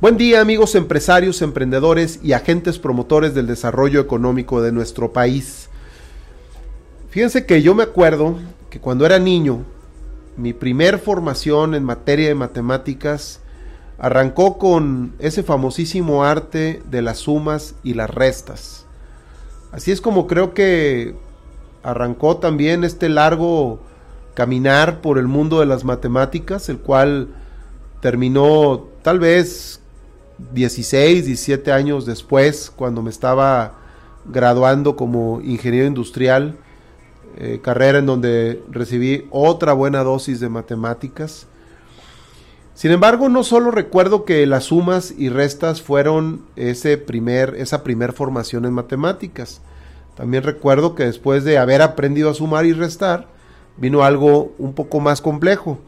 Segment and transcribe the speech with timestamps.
[0.00, 5.68] Buen día amigos empresarios, emprendedores y agentes promotores del desarrollo económico de nuestro país.
[7.10, 8.38] Fíjense que yo me acuerdo
[8.70, 9.66] que cuando era niño,
[10.38, 13.40] mi primer formación en materia de matemáticas
[13.98, 18.86] arrancó con ese famosísimo arte de las sumas y las restas.
[19.70, 21.14] Así es como creo que
[21.82, 23.80] arrancó también este largo
[24.32, 27.28] caminar por el mundo de las matemáticas, el cual
[28.00, 29.80] terminó tal vez
[30.52, 33.74] 16, 17 años después, cuando me estaba
[34.24, 36.56] graduando como ingeniero industrial,
[37.36, 41.46] eh, carrera en donde recibí otra buena dosis de matemáticas.
[42.74, 48.12] Sin embargo, no solo recuerdo que las sumas y restas fueron ese primer, esa primer
[48.12, 49.60] formación en matemáticas.
[50.16, 53.28] También recuerdo que después de haber aprendido a sumar y restar,
[53.76, 55.78] vino algo un poco más complejo,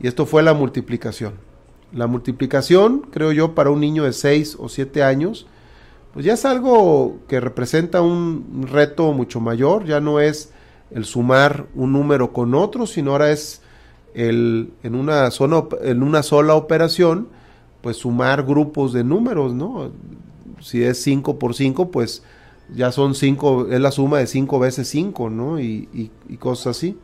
[0.00, 1.34] y esto fue la multiplicación.
[1.92, 5.46] La multiplicación, creo yo, para un niño de 6 o 7 años,
[6.12, 10.52] pues ya es algo que representa un reto mucho mayor, ya no es
[10.90, 13.62] el sumar un número con otro, sino ahora es
[14.14, 17.28] el, en, una zona, en una sola operación,
[17.82, 19.90] pues sumar grupos de números, ¿no?
[20.60, 22.22] Si es 5 por 5, pues
[22.74, 25.60] ya son 5, es la suma de 5 veces 5, ¿no?
[25.60, 26.98] Y, y cosas así.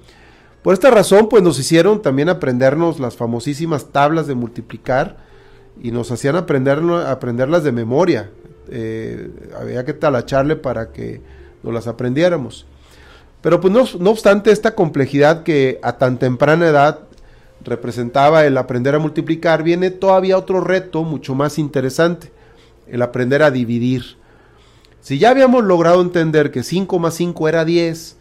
[0.64, 5.18] Por esta razón, pues nos hicieron también aprendernos las famosísimas tablas de multiplicar
[5.82, 8.30] y nos hacían aprender, aprenderlas de memoria.
[8.70, 9.28] Eh,
[9.60, 11.20] había que talacharle para que
[11.62, 12.64] nos las aprendiéramos.
[13.42, 17.00] Pero pues no, no obstante esta complejidad que a tan temprana edad
[17.62, 22.32] representaba el aprender a multiplicar, viene todavía otro reto mucho más interesante,
[22.86, 24.16] el aprender a dividir.
[25.02, 28.16] Si ya habíamos logrado entender que 5 más 5 era 10,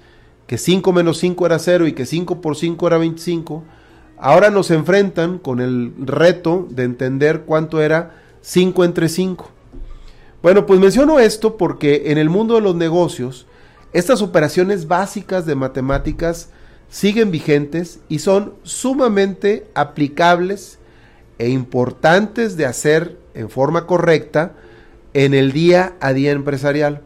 [0.48, 3.64] que 5 menos 5 era 0 y que 5 por 5 era 25,
[4.18, 9.50] ahora nos enfrentan con el reto de entender cuánto era 5 entre 5.
[10.42, 13.48] Bueno, pues menciono esto porque en el mundo de los negocios,
[13.94, 16.50] estas operaciones básicas de matemáticas
[16.90, 20.80] siguen vigentes y son sumamente aplicables
[21.40, 24.54] e importantes de hacer en forma correcta
[25.14, 27.02] en el día a día empresarial.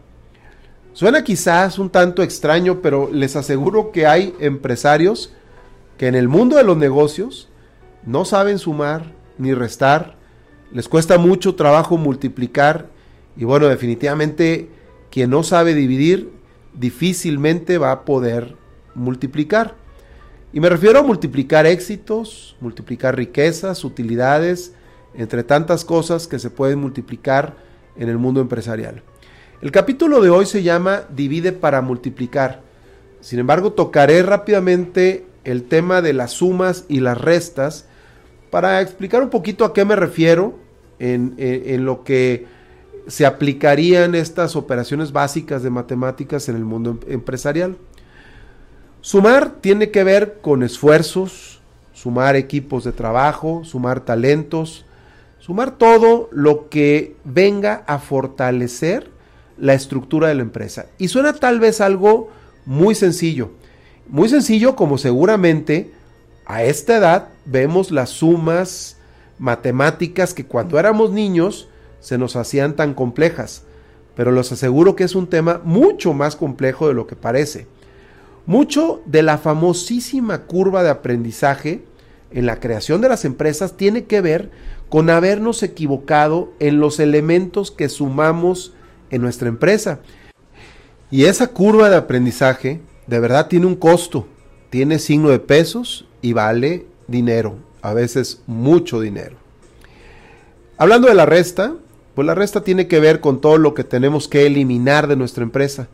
[0.97, 5.31] Suena quizás un tanto extraño, pero les aseguro que hay empresarios
[5.95, 7.49] que en el mundo de los negocios
[8.03, 10.15] no saben sumar ni restar,
[10.71, 12.87] les cuesta mucho trabajo multiplicar
[13.35, 14.69] y bueno, definitivamente
[15.11, 16.31] quien no sabe dividir
[16.73, 18.55] difícilmente va a poder
[18.95, 19.75] multiplicar.
[20.51, 24.73] Y me refiero a multiplicar éxitos, multiplicar riquezas, utilidades,
[25.13, 27.55] entre tantas cosas que se pueden multiplicar
[27.97, 29.03] en el mundo empresarial.
[29.59, 32.61] El capítulo de hoy se llama Divide para multiplicar.
[33.21, 37.87] Sin embargo, tocaré rápidamente el tema de las sumas y las restas
[38.51, 40.53] para explicar un poquito a qué me refiero
[40.99, 41.35] en,
[41.85, 42.45] lo que
[43.07, 47.77] se aplicarían estas operaciones básicas de matemáticas en el mundo em, empresarial.
[49.01, 51.61] Sumar tiene que ver con esfuerzos,
[51.93, 54.85] sumar equipos de trabajo, sumar talentos,
[55.39, 59.16] sumar todo lo que venga a fortalecer
[59.57, 60.87] la estructura de la empresa.
[60.97, 62.29] Y suena tal vez algo
[62.65, 63.51] muy sencillo.
[64.07, 65.91] Muy sencillo como seguramente
[66.45, 68.97] a esta edad vemos las sumas
[69.37, 71.67] matemáticas que cuando éramos niños
[71.99, 73.63] se nos hacían tan complejas.
[74.15, 77.67] Pero les aseguro que es un tema mucho más complejo de lo que parece.
[78.45, 81.83] Mucho de la famosísima curva de aprendizaje
[82.31, 84.49] en la creación de las empresas tiene que ver
[84.89, 88.73] con habernos equivocado en los elementos que sumamos
[89.09, 89.99] en nuestra empresa.
[91.09, 94.27] Y esa curva de aprendizaje de verdad tiene un costo,
[94.69, 99.37] tiene signo de pesos y vale dinero, a veces mucho dinero.
[100.77, 101.73] Hablando de la resta,
[102.13, 105.43] pues la resta tiene que ver con todo lo que tenemos que eliminar de nuestra
[105.43, 105.87] empresa.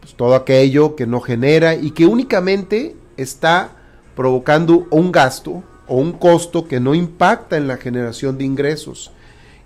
[0.00, 3.76] Pues todo aquello que no genera y que únicamente está
[4.16, 9.12] provocando un gasto o un costo que no impacta en la generación de ingresos.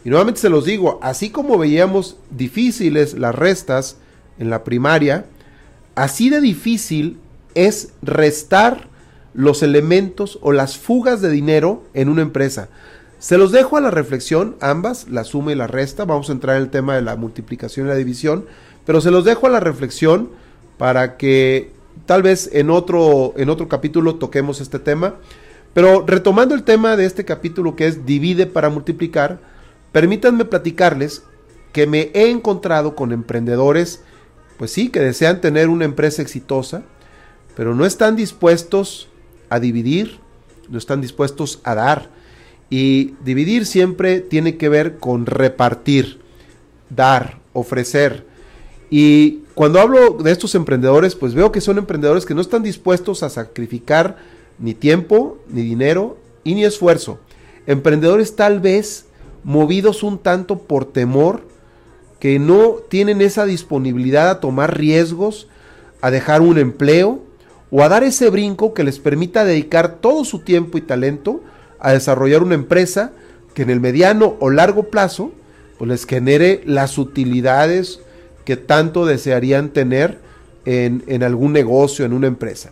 [0.04, 3.96] Y nuevamente se los digo, así como veíamos difíciles las restas
[4.38, 5.24] en la primaria,
[5.94, 7.18] así de difícil
[7.54, 8.88] es restar
[9.32, 12.68] los elementos o las fugas de dinero en una empresa.
[13.18, 16.04] Se los dejo a la reflexión, ambas, la suma y la resta.
[16.04, 18.44] Vamos a entrar en el tema de la multiplicación y la división,
[18.84, 20.28] pero se los dejo a la reflexión
[20.76, 21.70] para que
[22.04, 25.14] tal vez en otro, en otro capítulo toquemos este tema.
[25.72, 29.40] Pero retomando el tema de este capítulo que es divide para multiplicar,
[29.94, 31.22] permítanme platicarles
[31.72, 34.02] que me he encontrado con emprendedores,
[34.58, 36.82] pues sí, que desean tener una empresa exitosa,
[37.56, 39.08] pero no están dispuestos
[39.50, 40.18] a dividir,
[40.68, 42.10] no están dispuestos a dar.
[42.70, 46.18] Y dividir siempre tiene que ver con repartir,
[46.90, 48.26] dar, ofrecer.
[48.90, 53.22] Y cuando hablo de estos emprendedores, pues veo que son emprendedores que no están dispuestos
[53.22, 54.16] a sacrificar
[54.58, 57.20] ni tiempo, ni dinero y ni esfuerzo.
[57.68, 59.06] Emprendedores tal vez
[59.44, 61.42] movidos un tanto por temor,
[62.18, 65.46] que no tienen esa disponibilidad a tomar riesgos,
[66.00, 67.20] a dejar un empleo
[67.70, 71.42] o a dar ese brinco que les permita dedicar todo su tiempo y talento
[71.78, 73.12] a desarrollar una empresa
[73.52, 75.32] que en el mediano o largo plazo
[75.78, 78.00] pues les genere las utilidades
[78.44, 80.18] que tanto desearían tener
[80.64, 82.70] en, en algún negocio, en una empresa.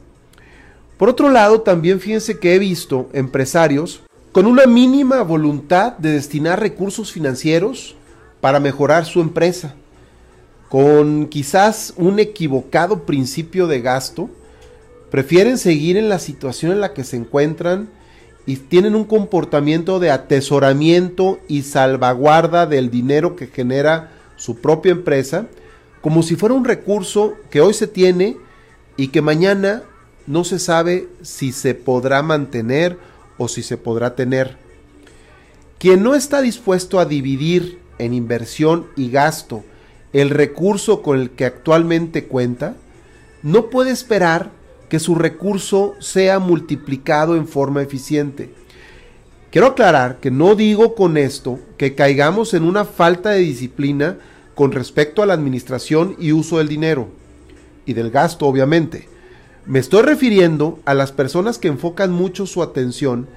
[0.97, 6.58] Por otro lado, también fíjense que he visto empresarios con una mínima voluntad de destinar
[6.58, 7.96] recursos financieros
[8.40, 9.75] para mejorar su empresa,
[10.70, 14.31] con quizás un equivocado principio de gasto,
[15.11, 17.90] prefieren seguir en la situación en la que se encuentran
[18.46, 25.46] y tienen un comportamiento de atesoramiento y salvaguarda del dinero que genera su propia empresa,
[26.00, 28.38] como si fuera un recurso que hoy se tiene
[28.96, 29.82] y que mañana
[30.26, 32.96] no se sabe si se podrá mantener
[33.38, 34.56] o si se podrá tener.
[35.79, 39.64] Quien no está dispuesto a dividir en inversión y gasto
[40.12, 42.76] el recurso con el que actualmente cuenta,
[43.43, 44.50] no puede esperar
[44.88, 48.52] que su recurso sea multiplicado en forma eficiente.
[49.50, 54.19] Quiero aclarar que no digo con esto que caigamos en una falta de disciplina
[54.55, 57.08] con respecto a la administración y uso del dinero,
[57.87, 59.12] y del gasto obviamente.
[59.64, 63.29] Me estoy refiriendo a las personas que enfocan mucho su atención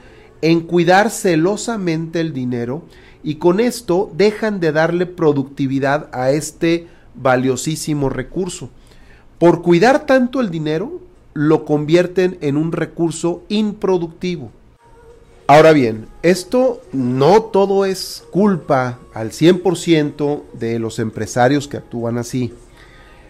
[0.42, 2.82] en cuidar celosamente el dinero
[3.24, 8.70] y con esto dejan de darle productividad a este valiosísimo recurso.
[9.38, 11.00] Por cuidar tanto el dinero,
[11.34, 14.52] lo convierten en un recurso improductivo.
[15.46, 22.52] Ahora bien, esto no todo es culpa al 100% de los empresarios que actúan así.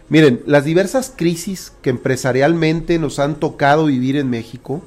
[0.07, 4.84] Miren, las diversas crisis que empresarialmente nos han tocado vivir en México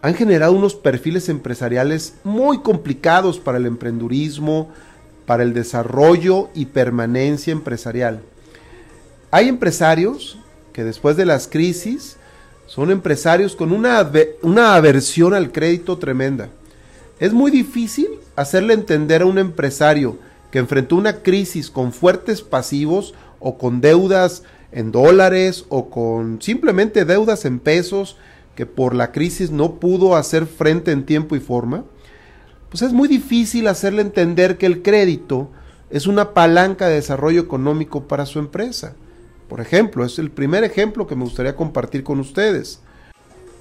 [0.00, 4.70] han generado unos perfiles empresariales muy complicados para el emprendurismo,
[5.26, 8.22] para el desarrollo y permanencia empresarial.
[9.30, 10.38] Hay empresarios
[10.72, 12.16] que después de las crisis
[12.66, 14.10] son empresarios con una,
[14.42, 16.48] una aversión al crédito tremenda.
[17.18, 20.18] Es muy difícil hacerle entender a un empresario
[20.50, 23.14] que enfrentó una crisis con fuertes pasivos
[23.46, 28.16] o con deudas en dólares o con simplemente deudas en pesos
[28.56, 31.84] que por la crisis no pudo hacer frente en tiempo y forma,
[32.70, 35.48] pues es muy difícil hacerle entender que el crédito
[35.90, 38.96] es una palanca de desarrollo económico para su empresa.
[39.48, 42.80] Por ejemplo, es el primer ejemplo que me gustaría compartir con ustedes.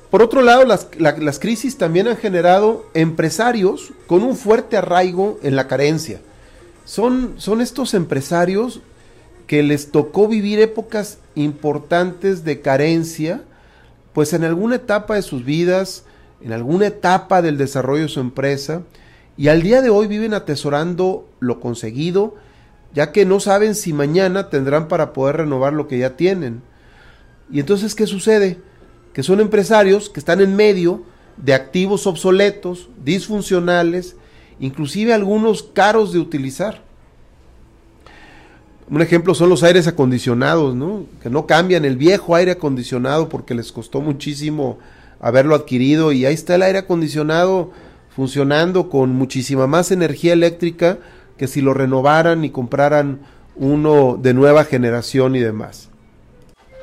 [0.09, 5.55] Por otro lado, las, las crisis también han generado empresarios con un fuerte arraigo en
[5.55, 6.21] la carencia.
[6.85, 8.81] Son, son estos empresarios
[9.47, 13.43] que les tocó vivir épocas importantes de carencia,
[14.13, 16.05] pues en alguna etapa de sus vidas,
[16.41, 18.81] en alguna etapa del desarrollo de su empresa,
[19.37, 22.35] y al día de hoy viven atesorando lo conseguido,
[22.93, 26.61] ya que no saben si mañana tendrán para poder renovar lo que ya tienen.
[27.51, 28.57] Y entonces, ¿qué sucede?
[29.11, 31.03] Que son empresarios que están en medio
[31.35, 34.15] de activos obsoletos, disfuncionales,
[34.59, 36.84] inclusive algunos caros de utilizar.
[38.89, 41.05] Un ejemplo son los aires acondicionados, ¿no?
[41.23, 44.77] Que no cambian el viejo aire acondicionado porque les costó muchísimo
[45.19, 47.71] haberlo adquirido y ahí está el aire acondicionado
[48.15, 50.99] funcionando con muchísima más energía eléctrica
[51.35, 53.21] que si lo renovaran y compraran
[53.55, 55.89] uno de nueva generación y demás.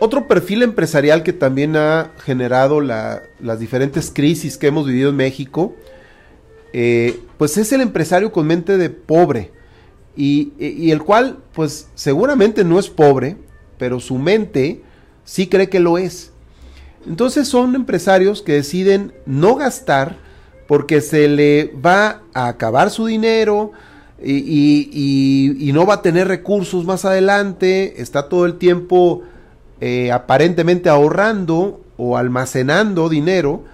[0.00, 5.76] Otro perfil empresarial que también ha generado las diferentes crisis que hemos vivido en México,
[6.73, 9.52] eh, pues es el empresario con mente de pobre
[10.16, 13.37] y, el cual pues seguramente no es pobre,
[13.78, 14.83] pero su mente
[15.25, 16.33] sí cree que lo es.
[17.07, 20.16] Entonces son empresarios que deciden no gastar
[20.69, 23.73] porque se le va a acabar su dinero,
[24.25, 29.23] y, no va a tener recursos más adelante, está todo el tiempo
[29.81, 33.64] eh, aparentemente ahorrando o almacenando dinero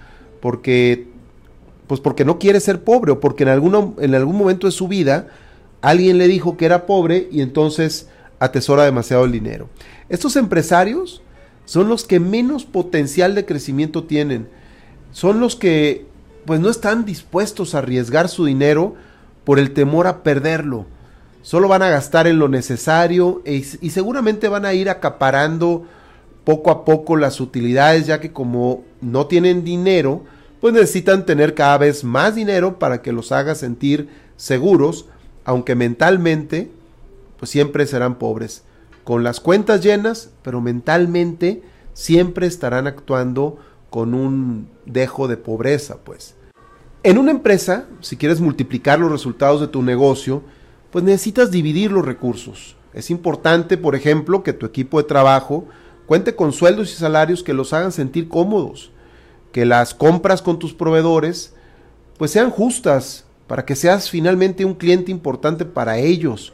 [0.41, 1.07] porque
[1.87, 4.89] pues porque no quiere ser pobre o porque en, alguno, en algún momento de su
[4.89, 5.29] vida
[5.83, 8.09] alguien le dijo que era pobre y entonces
[8.39, 9.69] atesora demasiado el dinero.
[10.09, 11.23] Estos empresarios
[11.65, 14.49] son los que menos potencial de crecimiento tienen.
[15.13, 16.07] Son los que
[16.47, 18.95] pues no están dispuestos a arriesgar su dinero
[19.45, 20.87] por el temor a perderlo.
[21.43, 25.85] Solo van a gastar en lo necesario e y seguramente van a ir acaparando
[26.45, 30.23] poco a poco las utilidades ya que como no tienen dinero,
[30.61, 35.07] pues necesitan tener cada vez más dinero para que los haga sentir seguros,
[35.49, 36.71] aunque mentalmente
[37.39, 38.65] pues siempre serán pobres
[39.03, 41.63] con las cuentas llenas, pero mentalmente
[41.95, 43.57] siempre estarán actuando
[43.89, 46.35] con un dejo de pobreza, pues.
[47.03, 50.43] En una empresa, si quieres multiplicar los resultados de tu negocio,
[50.91, 52.77] pues necesitas dividir los recursos.
[52.93, 55.65] Es importante, por ejemplo, que tu equipo de trabajo
[56.05, 58.91] cuente con sueldos y salarios que los hagan sentir cómodos,
[59.53, 61.55] que las compras con tus proveedores
[62.19, 66.53] pues sean justas para que seas finalmente un cliente importante para ellos,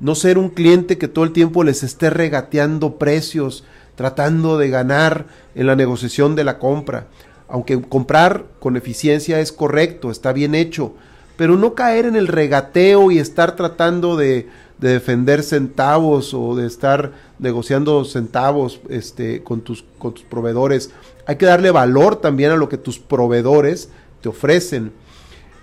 [0.00, 5.26] no ser un cliente que todo el tiempo les esté regateando precios, tratando de ganar
[5.54, 7.06] en la negociación de la compra.
[7.48, 10.94] Aunque comprar con eficiencia es correcto, está bien hecho,
[11.36, 17.12] pero no caer en el regateo y estar tratando de, defender centavos o de estar
[17.38, 20.90] negociando centavos este, con, tus, con tus proveedores.
[21.24, 24.92] Hay que darle valor también a lo que tus proveedores te ofrecen.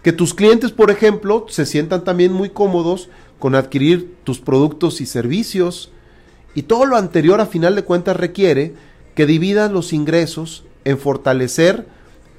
[0.03, 5.05] Que tus clientes, por ejemplo, se sientan también muy cómodos con adquirir tus productos y
[5.05, 5.91] servicios.
[6.55, 8.73] Y todo lo anterior a final de cuentas requiere
[9.15, 11.87] que dividas los ingresos en fortalecer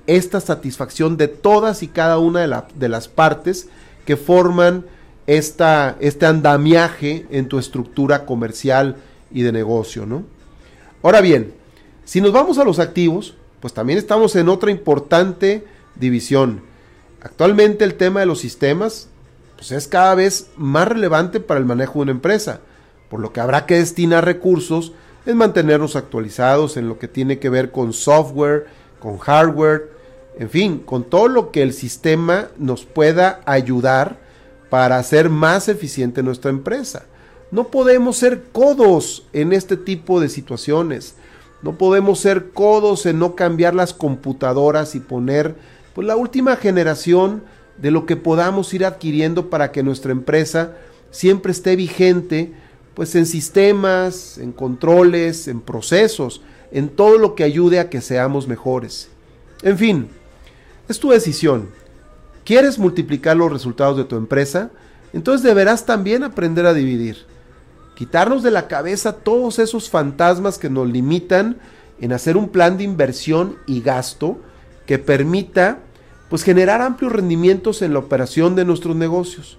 [0.07, 3.69] esta satisfacción de todas y cada una de, de las partes
[4.05, 4.85] que forman
[5.27, 8.97] esta, este andamiaje en tu estructura comercial
[9.31, 10.25] y de negocio, ¿no?
[11.03, 11.55] Ahora bien,
[12.05, 15.65] si nos vamos a los activos, pues también estamos en otra importante
[15.95, 16.63] división.
[17.23, 19.09] Actualmente el tema de los sistemas
[19.57, 22.61] pues es cada vez más relevante para el manejo de una empresa,
[23.11, 24.93] por lo que habrá que destinar recursos
[25.27, 28.69] en mantenernos actualizados en lo que tiene que ver con software,
[29.01, 29.91] con hardware,
[30.39, 34.19] en fin, con todo lo que el sistema nos pueda ayudar
[34.71, 37.05] para hacer más eficiente nuestra empresa.
[37.51, 41.17] No podemos ser codos en este tipo de situaciones.
[41.61, 45.57] No podemos ser codos en no cambiar las computadoras y poner
[45.95, 47.43] pues la última generación
[47.79, 50.77] de lo que podamos ir adquiriendo para que nuestra empresa
[51.11, 52.53] siempre esté vigente,
[52.95, 58.47] pues en sistemas, en controles, en procesos, en todo lo que ayude a que seamos
[58.47, 59.09] mejores.
[59.63, 60.09] En fin,
[60.89, 61.71] es tu decisión.
[62.45, 64.71] ¿Quieres multiplicar los resultados de tu empresa?
[65.13, 67.27] Entonces deberás también aprender a dividir.
[67.95, 71.59] Quitarnos de la cabeza todos esos fantasmas que nos limitan
[72.01, 74.39] en hacer un plan de inversión y gasto
[74.91, 75.79] que permita
[76.29, 79.57] pues generar amplios rendimientos en la operación de nuestros negocios.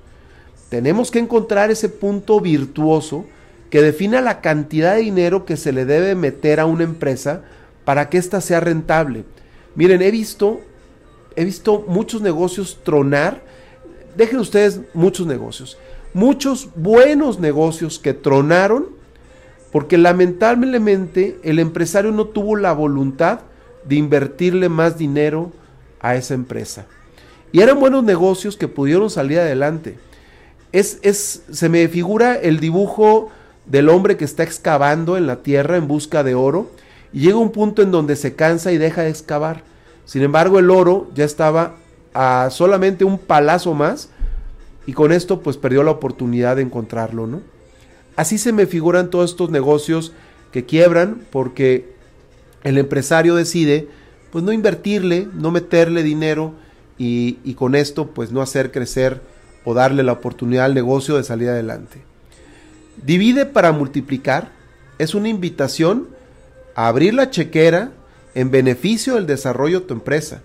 [0.68, 3.26] Tenemos que encontrar ese punto virtuoso
[3.70, 7.44] que defina la cantidad de dinero que se le debe meter a una empresa
[7.86, 9.24] para que ésta sea rentable.
[9.74, 10.60] Miren, he visto,
[11.38, 13.42] he visto muchos negocios tronar,
[14.18, 15.78] dejen ustedes muchos negocios,
[16.14, 18.88] muchos buenos negocios que tronaron
[19.72, 23.44] porque lamentablemente el empresario no tuvo la voluntad
[23.86, 25.52] de invertirle más dinero
[26.00, 26.86] a esa empresa.
[27.52, 29.98] Y eran buenos negocios que pudieron salir adelante.
[30.72, 33.30] Es, es, se me figura el dibujo
[33.66, 36.72] del hombre que está excavando en la tierra en busca de oro
[37.14, 39.64] y llega un punto en donde se cansa y deja de excavar.
[40.06, 41.76] Sin embargo, el oro ya estaba
[42.14, 44.10] a solamente un palazo más
[44.86, 47.42] y con esto pues perdió la oportunidad de encontrarlo, ¿no?
[48.16, 50.12] Así se me figuran todos estos negocios
[50.52, 51.94] que quiebran porque
[52.64, 53.88] el empresario decide
[54.32, 56.54] pues no invertirle, no meterle dinero
[56.98, 59.22] y, con esto pues no hacer crecer
[59.66, 62.02] o darle la oportunidad al negocio de salir adelante.
[63.04, 64.52] Divide para multiplicar
[64.98, 66.10] es una invitación
[66.76, 67.92] a abrir la chequera
[68.36, 70.42] en beneficio del desarrollo de tu empresa.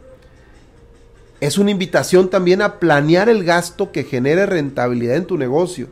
[1.41, 5.89] Es una invitación también a planear el gasto que genere rentabilidad en tu negocio.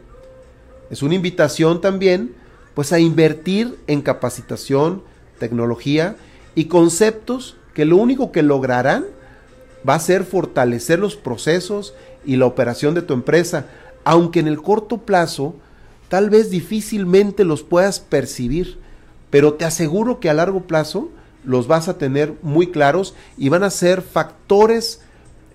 [0.91, 2.35] Es una invitación también
[2.73, 5.03] pues a invertir en capacitación,
[5.39, 6.17] tecnología
[6.55, 9.05] y conceptos que lo único que lograrán
[9.89, 13.67] va a ser fortalecer los procesos y la operación de tu empresa,
[14.05, 15.57] aunque en el corto plazo
[16.09, 18.79] tal vez difícilmente los puedas percibir,
[19.31, 21.11] pero te aseguro que a largo plazo
[21.45, 25.01] los vas a tener muy claros y van a ser factores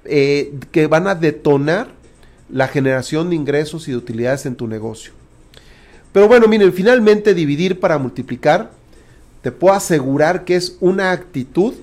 [0.06, 1.88] eh, que van a detonar
[2.50, 5.14] la generación de ingresos y de utilidades en tu negocio.
[6.12, 8.72] Pero bueno, miren, finalmente dividir para multiplicar,
[9.42, 11.74] te puedo asegurar que es una actitud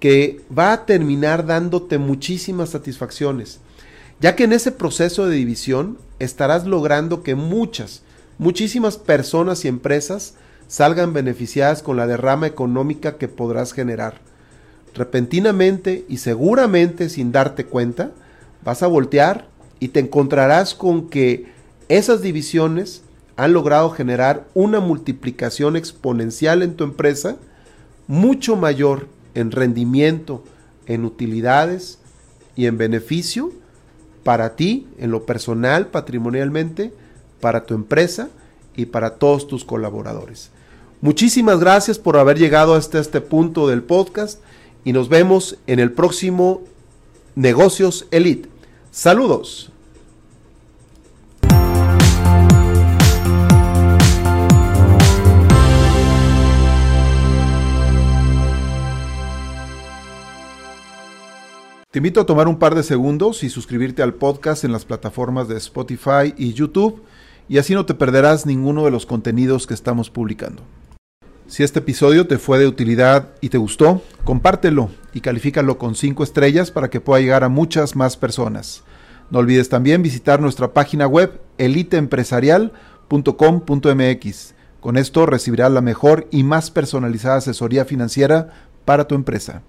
[0.00, 3.60] que va a terminar dándote muchísimas satisfacciones,
[4.20, 8.02] ya que en ese proceso de división estarás logrando que muchas,
[8.38, 10.34] muchísimas personas y empresas
[10.66, 14.20] salgan beneficiadas con la derrama económica que podrás generar.
[14.94, 18.10] Repentinamente y seguramente sin darte cuenta,
[18.64, 19.46] vas a voltear
[19.80, 21.46] y te encontrarás con que
[21.88, 23.01] esas divisiones
[23.36, 27.36] han logrado generar una multiplicación exponencial en tu empresa
[28.06, 30.42] mucho mayor en rendimiento,
[30.86, 31.98] en utilidades
[32.56, 33.52] y en beneficio
[34.24, 36.92] para ti, en lo personal, patrimonialmente,
[37.40, 38.28] para tu empresa
[38.76, 40.50] y para todos tus colaboradores.
[41.00, 44.40] Muchísimas gracias por haber llegado hasta este punto del podcast
[44.84, 46.62] y nos vemos en el próximo
[47.34, 48.48] Negocios Elite.
[48.92, 49.71] Saludos.
[61.92, 65.46] Te invito a tomar un par de segundos y suscribirte al podcast en las plataformas
[65.46, 67.02] de Spotify y YouTube
[67.50, 70.62] y así no te perderás ninguno de los contenidos que estamos publicando.
[71.46, 76.24] Si este episodio te fue de utilidad y te gustó, compártelo y califícalo con 5
[76.24, 78.84] estrellas para que pueda llegar a muchas más personas.
[79.30, 84.54] No olvides también visitar nuestra página web eliteempresarial.com.mx.
[84.80, 89.60] Con esto recibirás la mejor y más personalizada asesoría financiera para tu empresa.